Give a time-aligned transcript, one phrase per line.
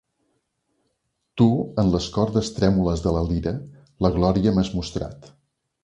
[1.41, 1.47] Tu,
[1.83, 3.55] en les cordes trèmules de la lira,
[4.07, 5.35] la glòria m'has mostrat.